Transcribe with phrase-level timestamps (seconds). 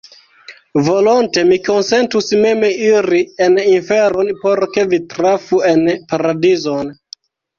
[0.85, 5.85] Volonte mi konsentus mem iri en inferon, por ke vi trafu en
[6.15, 6.91] paradizon!